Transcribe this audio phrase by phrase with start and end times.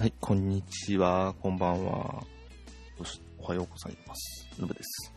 [0.00, 2.24] はい、こんにちは、こんばんは。
[3.38, 4.48] おはようございます。
[4.58, 5.12] のぶです。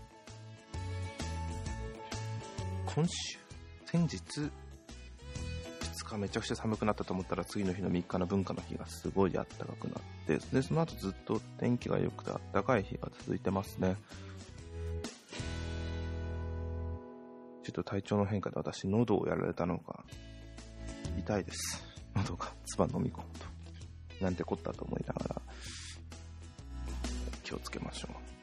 [2.94, 3.40] 今週、
[3.86, 4.52] 先日、2
[6.04, 13.96] 日めちゃくちゃ寒くなったと思ったら、次の日の3日の文化の日がすごい暖かくなって、で、その後ずっと天気が良くて暖かい日が続いてますね。
[17.64, 20.04] ちょっと体調の変化で私、喉をやられたのか、
[21.18, 21.82] 痛いです。
[22.16, 23.53] 喉が唾飲み込むと。
[24.24, 25.42] なんてこったと思いながら、
[27.44, 28.34] 気をつけましょう。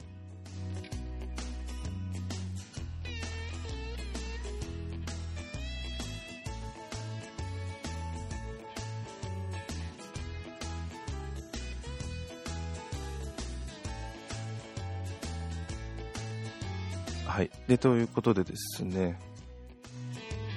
[17.26, 17.50] はい。
[17.68, 19.18] で、ということでですね、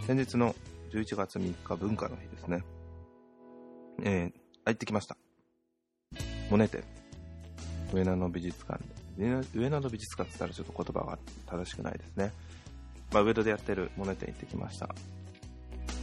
[0.06, 0.54] 先日の
[0.92, 2.64] 11月3日文化の日ですね。
[4.04, 5.18] えー、入ってきました。
[6.50, 6.84] モネ展。
[7.94, 8.84] 上野の美術館
[9.18, 9.26] で。
[9.54, 12.34] 上野の美術館って言ったらちょっと言葉が正しくないですね。
[13.12, 14.88] まあ、上野でやってるモネ展行ってきました。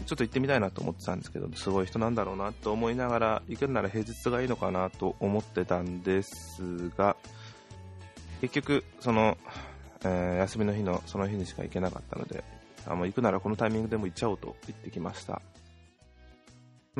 [0.06, 7.16] ちょっと行ってみたいなと思ってたんですけど、すごい人なんだろうなと思いながら、行けるなら平日がいいのかなと思ってたんですが、
[8.40, 9.36] 結局、その、
[10.02, 12.42] えー休みの日のその日にしか行けなかったので、
[12.86, 15.34] あもう行くならこのタイミングでも行っちゃおうと言ってきました。
[15.34, 15.42] まあ、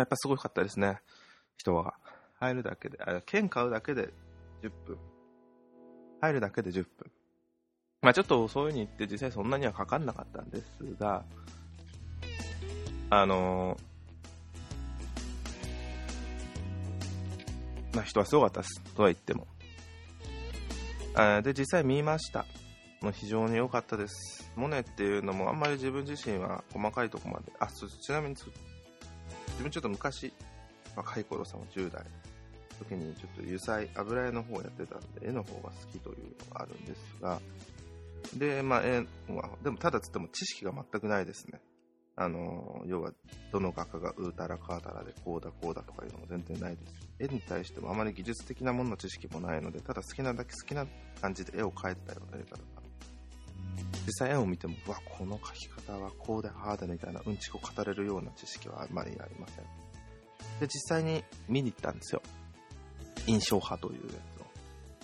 [0.01, 0.99] やっぱすごかったですね、
[1.61, 1.95] 人が。
[2.39, 4.09] 入るだけで、あ券買うだけで
[4.63, 4.99] 10分。
[6.23, 7.11] 入るだけで10分。
[8.01, 11.23] まあちょっとそういうに言って実際そんなにはかかんなかったんですが、
[13.11, 13.91] あのー
[17.95, 18.81] まあ人はすごかったです。
[18.95, 19.47] とは言っても。
[21.15, 22.47] あで、実際見ました。
[23.03, 24.51] もう非常に良かったです。
[24.57, 28.47] モネっていうのもあんまり自分自身は細かいとこまで、あ、ちなみに自
[29.61, 30.33] 分ちょっと昔、
[30.97, 32.11] 若い頃さ、もう10代の
[32.79, 36.17] 時にちょっと油彩、油絵の方をやってたんで、絵の方が好きという
[36.49, 37.41] のがあるんですが、
[38.37, 41.61] で、まあ、絵は、でもただつっても知識が全くないですね。
[42.17, 43.13] あの、要は、
[43.51, 46.93] どの画家がうーたらかーたらでこうだこうだとかいうのも全然ないです。
[47.19, 50.87] 絵に対してもあまり技術的なものの知識もないので、ただ好きなだけ好きな
[51.21, 52.83] 感じで絵を描いてたような絵だとか、
[54.07, 59.90] 実際絵を見ても、わ、この描き方はこうでああでみたいなうんちくを語れるような知識はあまりありません。
[60.61, 62.23] で、実際に見に行ったんですよ。
[63.27, 64.45] 印象派というやつを。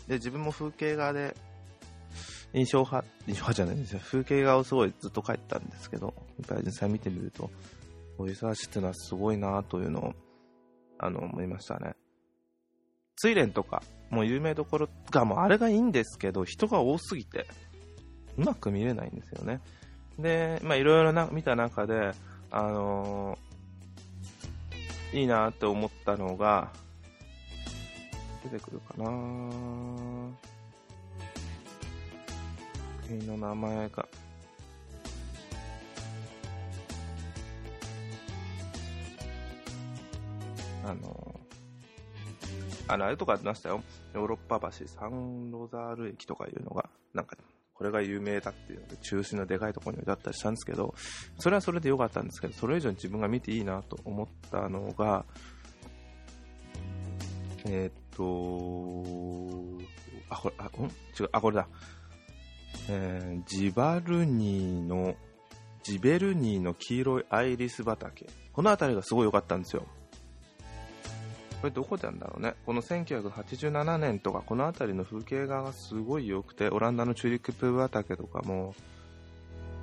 [0.06, 1.34] で、自分も風景画で、
[2.52, 4.00] 印象派、印象派じゃないんですよ。
[4.00, 7.50] 風景画をすごいずっと描いてたんですけど、やっぱり実際見てみると、
[8.16, 10.14] こういう人たちっていうのはすごいなというのを、
[10.98, 11.94] あの、思いましたね。
[13.16, 17.46] 追蓮とか、もう有名どころが、もうあれがいいんですけど、人が多すぎて、
[18.36, 19.60] うまく見れないんですよね。
[20.18, 22.12] で、まあいろいろな見た中で、
[22.50, 23.38] あの
[25.12, 26.70] いいなって思ったのが、
[28.42, 29.04] 出てくるかな
[33.02, 34.08] 作品の名前が。
[40.84, 41.40] あの
[42.88, 43.82] あの、あれとかありましたよ。
[44.14, 47.36] ヨーロッパ橋、サンロザール駅とかいうのが、なんか、
[47.76, 50.94] これが有名だっていうので、中心のでかいところに置いてあったりしたんですけど、
[51.38, 55.25] それはそれで良かったんですけど、それ以上に自分が見ていいなと思ったのが、
[57.66, 59.84] えーっと、
[60.31, 60.86] あ、これ、あ、うん？
[60.86, 60.88] 違
[61.25, 61.69] う、あ、これだ。
[62.88, 65.15] えージバルニーの、
[65.82, 68.26] ジベルニーの黄色いアイリス畑。
[68.53, 69.86] この辺りがすごい良かったんですよ。
[71.66, 72.54] これどこなんだろうね。
[72.65, 78.77] この1987年とか、この辺りの風景画がすごい良くて、オランダのチューリップ畑とかも、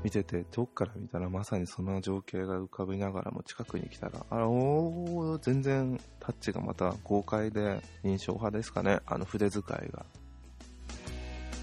[0.02, 9.00] 見てて、遠くから見たらまさにその情景が浮かびながらも近くに来たら、あら、おー、全然タッチがまた豪快で印象派ですかね。
[9.06, 10.06] あの筆使いが。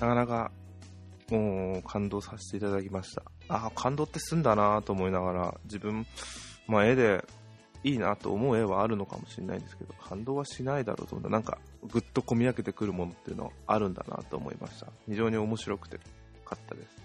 [0.00, 0.52] なかなか、
[1.30, 3.22] もう感動させていただきました。
[3.48, 6.06] ああ、感動ってすんだなと思いながら、自分、
[6.66, 7.24] まあ絵で
[7.82, 11.30] いいなと思う絵はあるのかもしれないんですけど、感動はしないだろうと思って。
[11.30, 14.88] なんか、ぐっと込み上げてくるものっていうのはあるんだなと思いました。
[15.06, 15.98] 非常に面白くて、
[16.44, 17.00] かったです。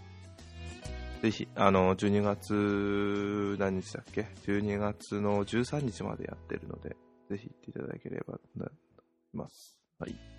[1.21, 6.95] ぜひ、あの、12月、何日だっけ ?12 月の13日までやってるので、
[7.29, 8.69] ぜひ行っていただければと思い
[9.33, 9.79] ます。
[9.97, 10.34] はい。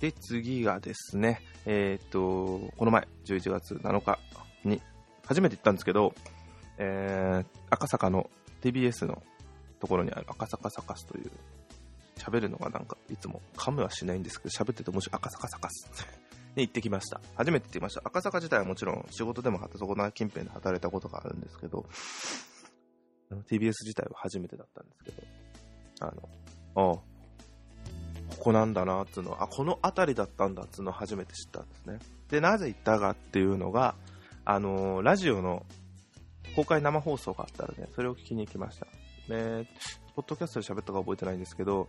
[0.00, 4.18] で、次がですね、えーっと、この前、11月7日
[4.64, 4.80] に、
[5.26, 6.14] 初めて行ったんですけど、
[6.78, 8.30] えー、赤坂の
[8.62, 9.22] TBS の
[9.80, 11.30] ところにある赤坂サカスという、
[12.16, 15.88] 喋るのがなんか、いつも噛むはしないんですけど、喋ってて面白い赤坂サカス。
[16.54, 17.20] で行ってきました。
[17.36, 18.02] 初めて行ってきました。
[18.04, 21.86] 赤坂自体はもちろん仕事でもそこの近辺で働いたことがあるんですけど、
[23.30, 25.22] TBS 自体は初めてだったんですけど、
[26.00, 26.28] あの、
[26.74, 27.17] ああ、
[28.38, 31.98] ここなんだなっていうのは、あ、この辺りだったんだっていうのを初めて知ったんですね。
[32.30, 33.94] で、なぜ行ったかっていうのが、
[34.44, 35.66] あのー、ラジオの
[36.54, 38.86] 公開生放送があったらね、それを聞きに行きました。
[39.28, 39.66] で、
[40.14, 41.88] ポッドキャストで喋ったか覚えてないんですけど、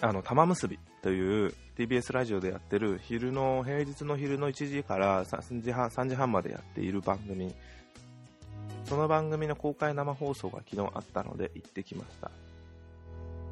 [0.00, 7.54] あの、玉結びという TBS ラジオでやってる昼の、平日の昼の1時から3時半 ,3 時半までやっている番組、
[8.84, 12.30] その番組の公開生放送が昨日あったので行ってきました。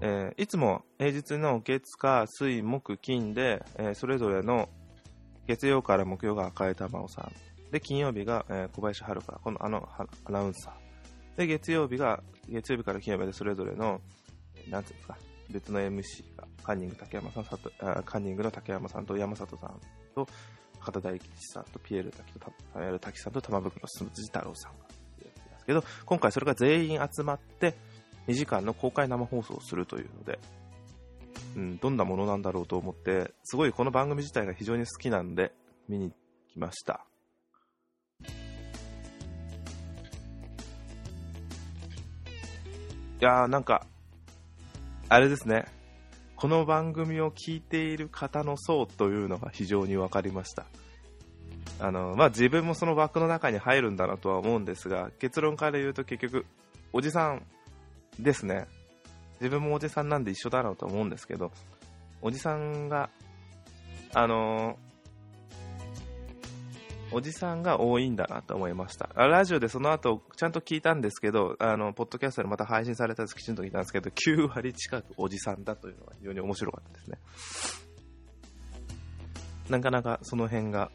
[0.04, 4.68] えー、いつも平日の月、火、水、木、金で、えー、それぞれの
[5.46, 7.70] 月曜から木曜が赤江玉緒さん。
[7.70, 9.88] で、金曜日が、えー、小林遥このあの
[10.24, 11.36] アナウンサー。
[11.38, 14.00] で、月曜日が、月曜日から金曜日でそれぞれの、
[14.68, 15.16] なんていうんですか、
[15.50, 17.44] 別の MC が、カンニング竹山さん、
[17.78, 19.80] あカンニングの竹山さんと山里さん
[20.16, 20.26] と、
[20.80, 22.52] 博多大吉さんとピエール滝と
[22.98, 24.86] 滝さんと玉袋辻太郎さんが
[25.18, 27.76] ですけど、今回それが全員集まって、
[28.28, 30.38] 2時間の公開生放送をするというので、
[31.56, 35.52] うん、どんなものなんだろうと思って、すごいこの番組自体が非常に好きなんで、
[35.88, 36.12] 見に
[36.52, 37.04] 来ました。
[43.20, 43.86] いやーなんか、
[45.08, 45.66] あれですね。
[46.36, 50.66] この番組を聞いている方の層というのが非常に分かりました。
[51.78, 56.46] あの、まあ、自分もその枠の中に入るんだなとは思うんですが、結論から言うと結局、
[56.92, 57.46] おじさん
[58.18, 58.66] ですね。
[59.40, 61.50] 自分もおじさんなんで一緒だろうと思うんですけど、
[62.20, 63.10] おじさんが、
[64.14, 64.78] あの
[67.12, 69.10] おじさんが多いんだなと思いました。
[69.14, 77.18] ラジオでその後、ちゃんと聞いたんですけど、あの、ポッドキャストでまた配信されたやつきちんと聞いたんですけど、9割近くおじさんだというのが非常に面白かったですね。
[79.68, 80.90] なかなかその辺が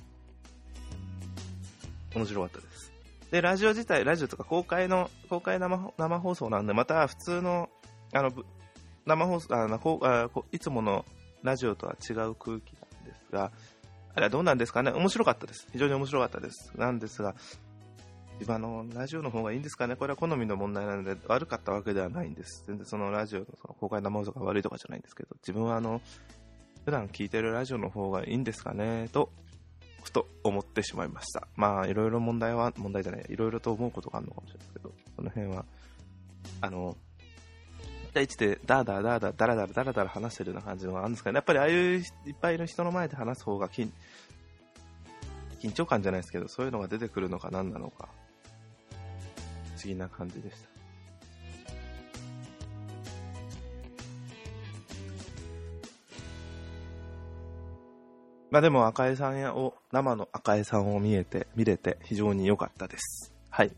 [2.15, 2.92] 面白かったです。
[3.33, 7.71] で、ラジオ自体、ラジオとか公開の、公開生生放送なんで、また普通の、
[8.13, 8.31] あの、
[9.07, 11.05] 生放送、あのこあいつもの
[11.43, 13.51] ラジオとは違う空気なんですが、
[14.15, 14.93] あれはどうなんですかね？
[14.93, 15.67] 面白かったです。
[15.73, 16.73] 非常に面白かったです。
[16.77, 17.35] なんですが、
[18.41, 19.97] 今のラジオの方がいいんですかね？
[19.97, 22.65] これは好みの問題なので、悪かったわけではないんです。
[22.67, 26.03] 全然そのラジオのその公開生放送が悪いとかじゃないんですけど、自分はあの、
[26.85, 29.09] 普段聞いてるラジオの方がいいんですかね？
[29.11, 29.31] と
[30.03, 31.47] ふと思ってしまいました。
[31.57, 35.65] まあ、いろいろ問題は、問題じゃない、いろいろと思うことがあるのかもしれないですけど、その辺は、
[36.61, 36.97] あの、
[38.11, 41.37] 1対1でダーダーダーダーダラダラダラダラ話してるような感じのがあるんですかね。
[41.37, 42.05] やっぱりああいういっ
[42.41, 43.91] ぱいいる人の前で話す方が緊
[45.61, 48.09] 緊張感じゃないですけど、そういうのが出てくるのか何なのか、
[49.77, 50.72] 不思議な感じでした。
[58.53, 63.33] まあでも赤江さんやを、生の赤江さんを見えて、見れて非常に良かったです。
[63.49, 63.73] はい。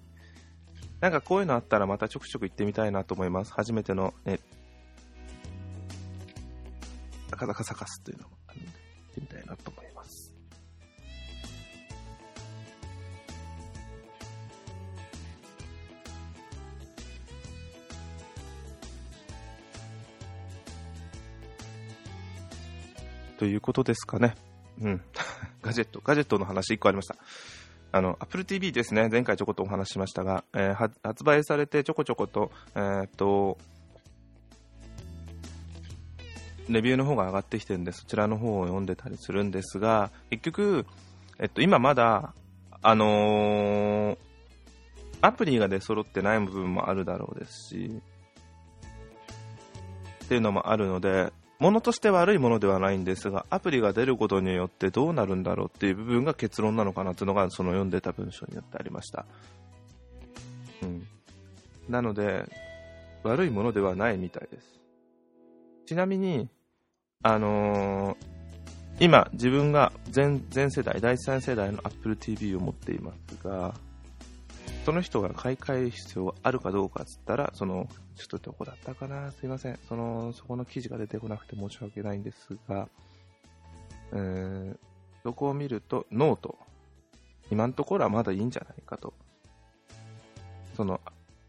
[1.01, 3.53] なんかこういうのあったらまたちょくちょく行ってみたいなと思います。
[3.53, 4.41] 初めてのね、
[7.31, 10.35] 赤坂サカスというのもあるので、行ってみたいなと思います。
[23.39, 24.35] ということですかね。
[24.85, 25.01] うん。
[25.63, 27.17] ガジェット、ガジェットの話1個ありました。
[27.91, 33.57] あの、Apple TV ですね、前回ちょこっとお話ししましたが、えー、発売されてちょこちょこと、えー、っと、
[36.69, 40.87] レビューの方が上がってきてるんで、そちらの方を読んでたりするんですが、結局、
[41.39, 42.35] えっと、今まだ、
[42.83, 44.19] あのー、
[45.23, 48.03] アプリが出揃ってない部分もあるだろうですし、
[50.25, 59.25] っていうのもあるので、ものとして悪いものではないんですが、アプリが出ることによってどうなるんだろうっていう部分が結論なのかなというのが、その読んでた文章によってありました。
[60.83, 61.07] うん。
[61.89, 62.45] なので、
[63.23, 64.81] 悪いものではないみたいです。
[65.87, 66.49] ちなみに、
[67.23, 68.17] あのー、
[69.01, 73.75] 今、自分が全全世代、第3世代の Apple TV を持っていますが、
[74.85, 79.79] その人が買い替える必要があるかどうかっつったら、その、ちょっとどこだったかなすいません。
[79.89, 82.89] その、そこの記事が出てこなくて申し訳ないんですが、
[84.13, 84.77] えー、
[85.23, 86.59] そこを見ると、ノート。
[87.51, 89.15] 今のところはまだいいんじゃないかと。
[90.77, 91.01] その、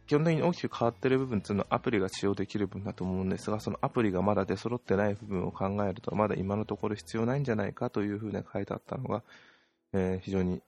[0.07, 9.23] 基本的に大きく変わってる部分っていうのはアプリが使用できる分だと思うんですが、そのアプリがまだ出揃ってない部分を考えると、まだ今のところ必要ないんじゃないかというふうに書いてあったのが、
[9.91, 10.61] えー、非常に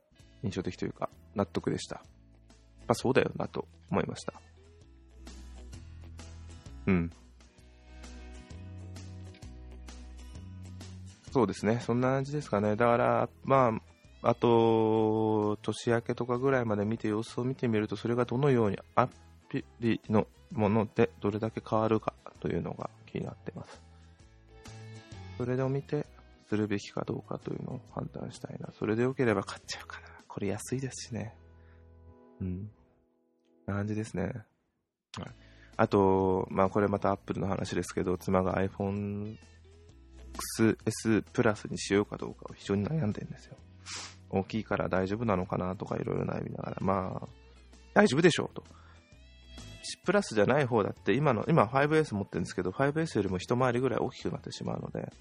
[0.43, 2.03] 印象的というか、納得でした。
[2.87, 4.33] ぱそうだよなと思いました。
[6.87, 7.11] うん。
[11.31, 12.75] そうですね、そんな感じですかね。
[12.75, 13.79] だから、ま
[14.23, 19.07] あ、あと、年明けとかぐらいまで見て、様子を見てみると、それがどのようにア
[19.49, 23.81] プリのものでどれだけ変わるかというのが気になってます。
[25.37, 26.07] それを見て、
[26.49, 28.69] するべきかどうかというのを判断したいな。
[28.79, 30.07] それでよければ買っちゃうかな。
[30.27, 31.35] これ安いですしね。
[32.41, 32.69] うん。
[33.65, 34.23] 感じですね。
[35.17, 35.31] はい。
[35.77, 39.37] あと、まあこれまた Apple の話ですけど、妻が iPhone
[40.59, 43.57] XS プラスにしようかどうかを非常に悩んでるんですよ。
[44.29, 47.27] 大きいから大丈夫なのかなとかいろいろ悩みながら、まあ、
[47.93, 48.63] 大丈夫でしょうと。
[50.05, 55.11] プラスじゃない方だって今の、今 5S 持ってるんですけど、5S よりも一回りぐらい大きくなってしまうので、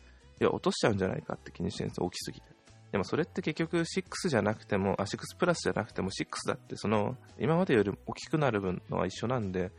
[0.40, 2.48] いや、落としちゃうんじゃないかって気にしてるんですよ、大きすぎて。
[2.92, 9.72] でもそれって結局6じゃなくても、あ、6プラスじゃなくても6だって、その、今までより大きくなる分のは一緒なんで、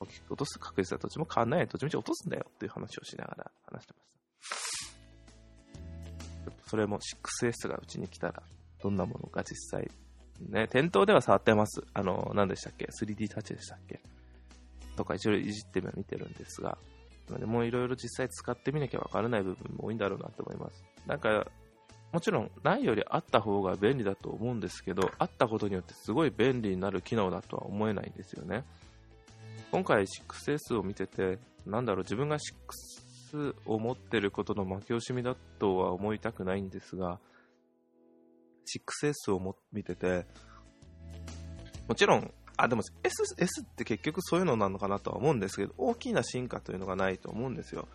[0.00, 1.66] 大きく落とす確率はどっちも変わんない。
[1.66, 4.06] どっちみち落とすんだよっていう話をしながら話してまし
[6.56, 6.68] た。
[6.68, 8.42] それも 6S がうちに来たら、
[8.82, 9.90] どんなものが実際、
[10.40, 11.82] ね、店頭では触ってます。
[11.92, 14.00] あの、何でしたっけ ?3D タッチでしたっけ？
[14.96, 16.78] とか一応いじってみてるんですが、
[17.38, 20.84] でもいろいろ実際使ってみなきゃわからない部分も多いんだろうなと思います。
[21.06, 21.46] なんか、
[22.14, 28.62] もちろんないよりあった方が便利だと思うんですけど、あったことによってすごい便利になる機能だとは思えないんですよね。
[29.72, 32.38] 今回 6S を見てて、なんだろう、自分が
[33.32, 37.18] 6を持ってることの負け惜しみだとは思いたくないんですが、
[39.02, 40.24] 6S を見てて、
[41.88, 47.88] もちろんあ、でも S, S って結局そういうのなのかなとは思うんですけど、大きな進化というのがないと思うんですよ。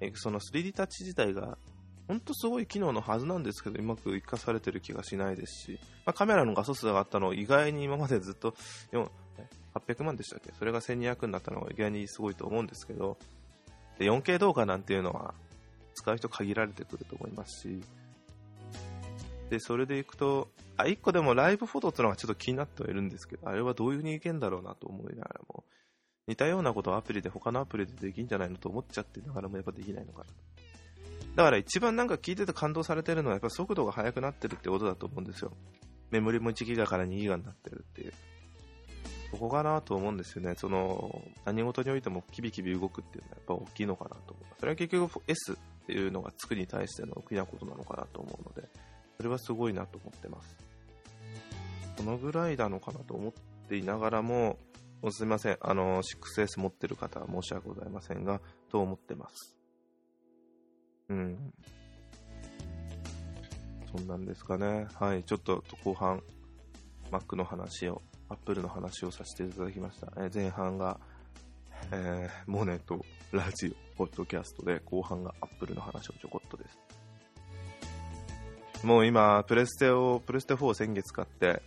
[0.00, 1.58] えその 3D タッチ自体が、
[2.08, 8.54] 本当すごい機能のはずなんですけど、うまく活かされてる気がしないですし、まあ、カメラの画素数があったのを意外に今までずっと
[9.74, 10.52] 800万でしたっけ？
[10.58, 13.18] それが1200になったのが意外にすごいと思うんですけど、
[13.98, 15.34] で 4K 動画なんていうのは
[15.94, 17.82] 使う人限られてくると思いますし、
[19.50, 25.64] で、それでいくと、あ、1個でもライブフォトっていうのがちょっと気になってはいるんですけど、あれはどういう風にいけんだろうなと思いながらも、
[26.26, 30.26] 似たようなことをアプリで、他のアプリでできんじゃないのと思っちゃってながらもやっぱできないのかな。
[31.36, 35.52] だから一番なんか聞いてて感動されてるのはやっぱ速度が速くなってるってことだと思うんですよ。
[36.10, 38.14] メモリも1ギガから2ギガになってるっていう。
[39.30, 40.54] そこかなと思うんですよね。
[40.56, 44.54] その、何事においてもキビキビ動くっていうのはやっぱ大きいのかなと思う。
[44.58, 48.66] それは結局 S っていうのがつくに対しての大きなことなのかなと思うので、
[49.18, 50.56] それはすごいなと思ってます。
[51.98, 53.32] このぐらいなのかなと思っ
[53.68, 54.56] ていながらも、
[55.10, 58.40] すみません、あの、6S 持ってる方は申し訳ございませんが、
[58.70, 59.55] と思ってます。
[61.08, 61.52] うん。
[63.96, 64.86] そんなんですかね。
[64.94, 66.22] はい、ちょっと後半、
[67.10, 70.12] Mac の話を、Apple の話をさせていただきました。
[70.16, 70.98] え前半が、
[71.92, 76.78] えー、モネとラジオ、ポッドキャストで、後半が Apple の話をちょこっとです。
[78.84, 81.62] もう今、プレステを、プレステ4を先月買って、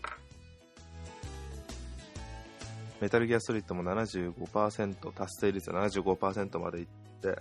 [3.02, 6.88] メタルギアソリッドも75%、達成率75%までいっ
[7.22, 7.40] て、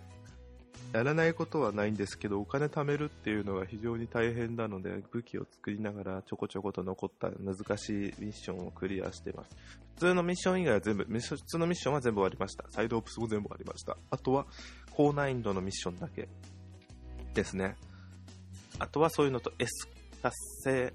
[0.92, 9.56] やらないことはないんですけど、お金貯めるっていうのは非常に大変なので、武器を作りながらちょこちょこと残った難しいミッションをクリアしています。
[9.97, 12.64] 普通のミッション以外は全部、普通のミッションは全部終わりました。
[12.70, 13.97] サイドオプスも全部終わりました。
[14.11, 14.47] あとは
[14.92, 16.28] 高難易度のミッションだけ
[17.35, 17.76] ですね。
[18.78, 19.88] あとはそういうのと S
[20.23, 20.94] 達成、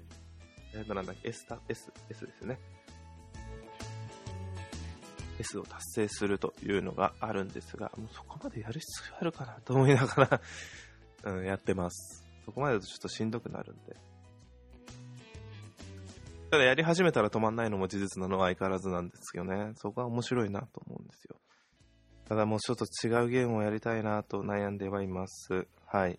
[0.74, 2.58] えー、なんだっけ、S, S, S ですね。
[5.38, 10.40] S を達成するというのがあるんですが、もうそこまでやる必要あるかなと思いながら
[11.32, 12.24] うん、やってます。
[12.44, 13.96] そこまでだとちょっとしんどくなるんで。
[16.50, 19.72] ただやり始めたら止まんないのも事実なのは相変わらずなんですよね。
[19.76, 21.36] そこは面白いなと思うんですよ。
[22.28, 25.66] ただもうちょっと違うゲームをやりたいなと悩んではいます。
[25.86, 26.18] はい。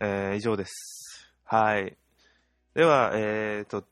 [0.00, 1.32] えー、以上です。
[1.44, 1.96] はい。
[2.74, 3.84] では、えーと、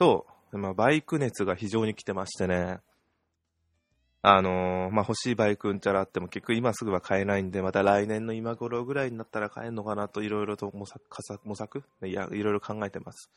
[0.00, 2.80] そう、まあ、バイク熱が非常に来てましてね。
[4.22, 11.02] あのー、まあ、欲しいバイクんちゃらあっても結局今すぐは買えないんで、また来年の今頃ぐらいになったら買えるのかなといろいろと模索、
[11.44, 13.30] 模索いや、いろいろ考えてます。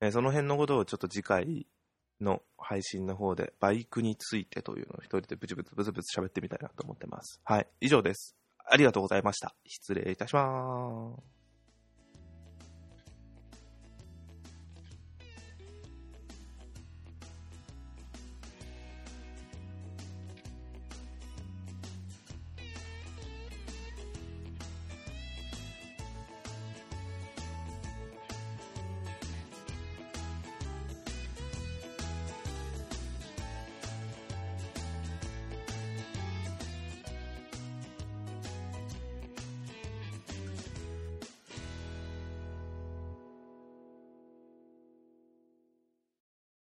[0.00, 1.66] えー、その辺のことをちょっと次回
[2.20, 7.40] の配信の方でバイクについてというのを一人でブツブツブツブツ喋ってみたいなと思ってます。
[7.44, 7.66] はい。
[7.80, 8.36] 以上です。
[8.66, 9.54] ありがとうございました。
[9.66, 11.37] 失礼いたします。